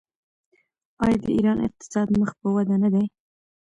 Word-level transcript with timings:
آیا 1.03 1.17
د 1.23 1.25
ایران 1.35 1.57
اقتصاد 1.67 2.07
مخ 2.19 2.29
په 2.41 2.47
وده 2.55 2.75
نه 2.83 2.89
دی؟ 2.93 3.05